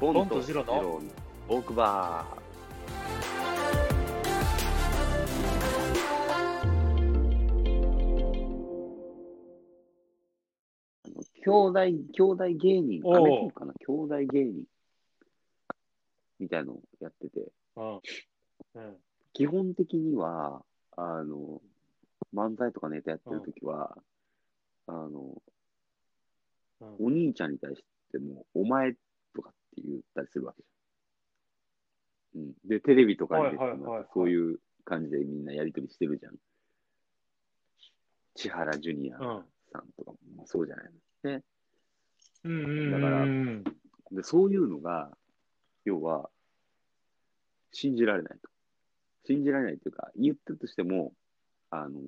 [0.00, 1.00] ボボンとジローのの
[1.46, 2.40] オークバー。
[11.42, 11.80] 兄弟、
[12.12, 14.64] 兄弟芸人、アメトーークかな兄弟芸人
[16.38, 17.92] みたいのをやってて、うん。
[17.96, 18.96] うん。
[19.34, 20.62] 基本的には、
[20.96, 21.60] あの、
[22.34, 23.98] 漫才とかネタやってるときは、
[24.86, 25.08] あの、
[26.80, 29.09] うんお兄ちゃんに対しても、お前とか
[29.70, 32.42] って言ったりするわけじゃん。
[32.42, 32.52] うん。
[32.68, 36.34] で、テレビとかに出てはいはいはいはいそういう感じでみんなやりとりしてるじゃん。
[38.34, 39.44] 千原ジュニアうん。
[39.72, 40.84] さんとかもそうじゃない
[41.24, 41.30] の。
[41.30, 41.42] ね。
[42.44, 42.90] うんうん。
[42.92, 43.64] だからうん
[44.12, 45.10] で、そういうのが、
[45.84, 46.30] 要は、
[47.72, 48.48] 信じられないと。
[49.24, 51.12] 信じられないというか、言ったとしても、
[51.70, 52.00] あの、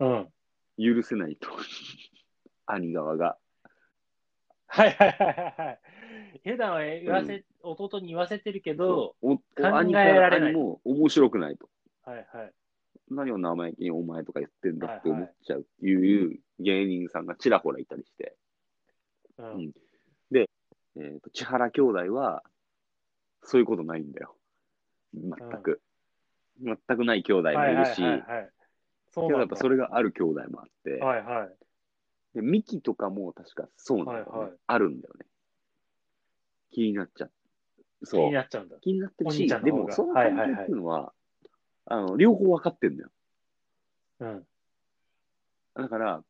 [0.00, 0.28] うん。
[0.78, 1.48] 許せないと。
[2.66, 3.38] 兄側が。
[4.72, 5.78] はいはいはいはいはい。
[6.44, 11.68] 普段は言わせ、弟に言わせてるけど、お考え兄からられない兄も面白くないと。
[12.04, 12.52] はいはい。
[13.10, 18.34] 何を生意気にお前とか言ってんだって思っちゃうっていう芸人さんがちらほらいたりして。
[19.38, 19.72] ううんん。
[20.30, 20.48] で、
[20.96, 22.42] えっ、と、千原兄弟は、
[23.44, 24.34] そういうことないんだよ。
[25.12, 25.82] 全く。
[26.62, 28.50] 全くない兄弟もはいいはいるし、はいはい。
[29.10, 31.61] そうけどやっぱそれがある兄弟もあって、はいはい。
[32.34, 34.30] でミキとかも確かそうなんだよね。
[34.30, 35.26] はいはいあるんだよね。
[36.70, 37.30] 気になっちゃう。
[38.00, 38.32] 気そうに。
[38.32, 38.76] なっちゃうんだ。
[38.80, 41.12] 気になってるおし、で兄ちゃんの方がもその関係っていうのは、
[41.86, 43.10] あの、両方分かってんだよ。
[44.20, 44.46] うん。
[45.74, 46.24] だから、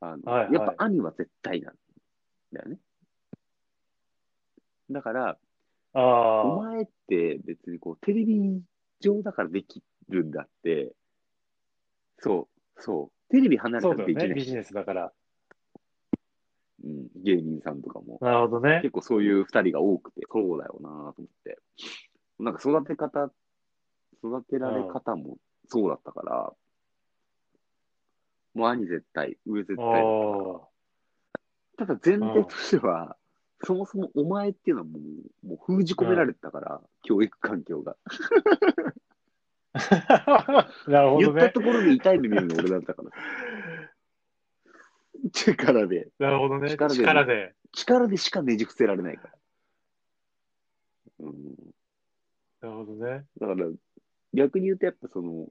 [0.00, 1.74] あの、はいはいやっぱ兄は絶対なん
[2.52, 2.78] だよね。
[4.90, 5.38] だから、
[5.92, 6.42] ああ。
[6.42, 8.60] お前って別にこう、テレビ
[9.00, 10.92] 上だからできるんだって、
[12.18, 14.14] そう、そう、テレビ離れたそうだよね。
[14.14, 15.12] らできないし、ビジネスだから。
[16.84, 18.18] うん、芸人さんとかも。
[18.20, 18.80] なるほどね。
[18.82, 21.14] 結構そういう二人が多くて、そうだよなと思っ
[21.44, 21.58] て。
[22.38, 23.30] なんか育て方、
[24.24, 26.52] 育てられ方もそうだったから、
[28.54, 30.60] もう兄絶対、上絶あ対だっ
[31.76, 31.86] た。
[31.86, 33.16] ただ前提としては、
[33.62, 34.98] そもそもお前っていうのはも
[35.44, 37.96] うもう封じ込められてたから、教育環境が。
[39.72, 40.68] あ。
[40.88, 41.40] なるほどね。
[41.40, 43.10] 言ったところで痛い目見るの俺だったから。
[45.32, 46.70] 力で、なるほどね。
[46.70, 47.54] 力で力で。
[47.72, 49.34] 力でしかねじ伏せられないから。
[51.20, 51.34] うん
[52.60, 53.24] なるほどね。
[53.40, 53.66] だから、
[54.34, 55.48] 逆に言うと、やっぱその、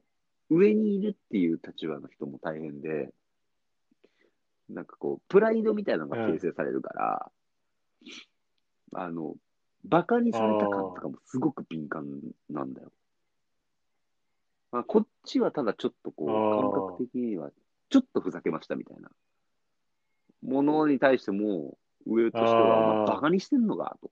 [0.48, 3.12] 上にいるっていう立場の人も大変で、
[4.68, 7.32] なんかこう、プライドみたいなのが形成されるから、
[8.94, 9.34] あの、
[9.84, 12.06] バカにされた感とかもすごく敏感
[12.48, 12.92] なんだよ。
[14.72, 17.50] まあ、こっちはただちょっとこう、感覚的には、
[17.88, 19.10] ちょっとふざけましたみたいな。
[20.50, 24.10] ものに対しても、上としては、バカにしてんのかと。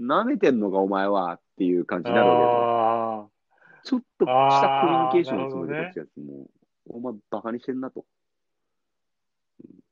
[0.00, 3.28] 舐めてんのか、お前はっていう感じになるわけ
[3.82, 3.84] で。
[3.84, 6.46] ちょっとしたコミュニケーションのつもりであーこっちやつも、
[6.88, 8.00] お前バカにしてんなと。
[8.00, 8.06] うん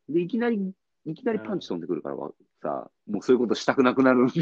[0.09, 0.73] で、いきなり、
[1.05, 2.31] いきなりパンチ飛んでくるからは、
[2.63, 4.29] さ、もうそういうことしたくなくなる。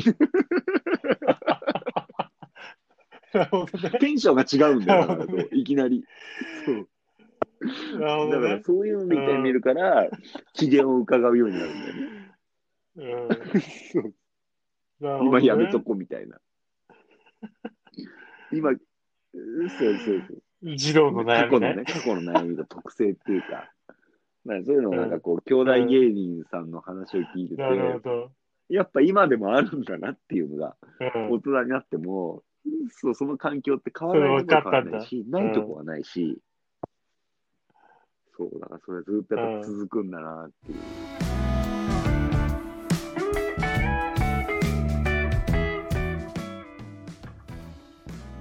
[3.98, 6.04] テンションが違うんだよ、いきなり。
[6.66, 6.86] そう。
[7.98, 8.32] どね。
[8.32, 10.08] だからそういうのみたいに見るから、
[10.52, 13.34] 機嫌を伺うようになるんだよね。
[13.96, 14.14] うん
[15.00, 16.38] 今やめとこみたいな。
[18.52, 18.78] 今、そう
[19.98, 20.76] そうそう。
[20.76, 21.44] 児童の悩みね。
[21.44, 23.70] 過去のね、過去の悩みの特性っていうか、
[24.44, 27.62] まあ、そういうのをなんかこう、兄弟芸人さんの話を聞いてて。
[28.70, 30.76] やっぱ今でもあるんだなっていうのが、
[31.14, 32.42] うん大人になっても、
[32.90, 36.38] そう、その環境って変わらないとこは変わらないし、ないとこはないし、
[38.36, 40.78] そう、だからそれずっとやっぱ続くんだなっていう。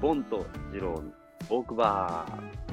[0.02, 1.12] ボンとジローの
[1.50, 2.73] オークバー。